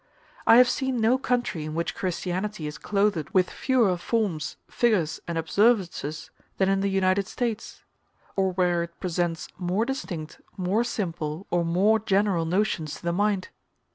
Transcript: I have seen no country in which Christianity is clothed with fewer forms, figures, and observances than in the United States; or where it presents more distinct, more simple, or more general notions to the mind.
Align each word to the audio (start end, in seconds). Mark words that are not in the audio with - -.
I 0.47 0.55
have 0.55 0.67
seen 0.67 0.99
no 0.99 1.19
country 1.19 1.63
in 1.63 1.75
which 1.75 1.93
Christianity 1.93 2.65
is 2.65 2.79
clothed 2.79 3.29
with 3.33 3.51
fewer 3.51 3.95
forms, 3.97 4.57
figures, 4.67 5.19
and 5.27 5.37
observances 5.37 6.31
than 6.57 6.69
in 6.69 6.79
the 6.81 6.89
United 6.89 7.27
States; 7.27 7.83
or 8.35 8.51
where 8.53 8.81
it 8.81 8.99
presents 8.99 9.47
more 9.59 9.85
distinct, 9.85 10.41
more 10.57 10.83
simple, 10.83 11.45
or 11.51 11.63
more 11.63 11.99
general 11.99 12.45
notions 12.45 12.95
to 12.95 13.03
the 13.03 13.13
mind. 13.13 13.49